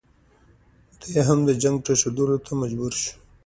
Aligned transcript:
دی 1.11 1.21
هم 1.27 1.39
د 1.45 1.49
جنګ 1.61 1.77
پرېښودلو 1.85 2.35
ته 2.45 2.51
مجبور 2.61 2.91
شو. 3.01 3.11